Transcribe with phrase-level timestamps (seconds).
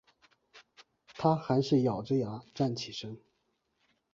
[1.13, 3.19] 她还是咬著牙站起身